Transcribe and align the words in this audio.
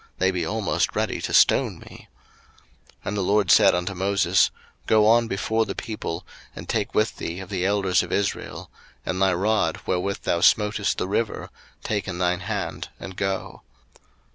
they 0.17 0.31
be 0.31 0.43
almost 0.43 0.95
ready 0.95 1.21
to 1.21 1.31
stone 1.31 1.77
me. 1.77 2.07
02:017:005 3.05 3.05
And 3.05 3.17
the 3.17 3.21
LORD 3.21 3.51
said 3.51 3.75
unto 3.75 3.93
Moses, 3.93 4.49
Go 4.87 5.05
on 5.05 5.27
before 5.27 5.63
the 5.67 5.75
people, 5.75 6.25
and 6.55 6.67
take 6.67 6.95
with 6.95 7.17
thee 7.17 7.39
of 7.39 7.49
the 7.49 7.67
elders 7.67 8.01
of 8.01 8.11
Israel; 8.11 8.71
and 9.05 9.21
thy 9.21 9.31
rod, 9.31 9.79
wherewith 9.85 10.21
thou 10.23 10.39
smotest 10.39 10.95
the 10.97 11.07
river, 11.07 11.51
take 11.83 12.07
in 12.07 12.17
thine 12.17 12.39
hand, 12.39 12.89
and 12.99 13.15
go. 13.15 13.61